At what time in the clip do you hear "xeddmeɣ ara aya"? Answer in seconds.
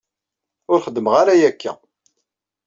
0.85-1.47